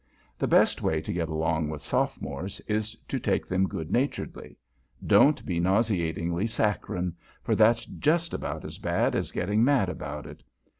The 0.39 0.47
best 0.47 0.81
way 0.81 0.99
to 0.99 1.13
get 1.13 1.29
along 1.29 1.69
with 1.69 1.83
Sophomores 1.83 2.59
is 2.61 2.95
to 3.07 3.19
take 3.19 3.45
them 3.45 3.67
good 3.69 3.91
naturedly. 3.91 4.57
Don't 5.05 5.45
be 5.45 5.59
nauseatingly 5.59 6.47
saccharine, 6.47 7.13
for 7.43 7.53
that's 7.53 7.85
just 7.85 8.33
about 8.33 8.65
as 8.65 8.79
bad 8.79 9.13
as 9.13 9.31
getting 9.31 9.63
mad 9.63 9.89
about 9.89 10.25
it. 10.25 10.41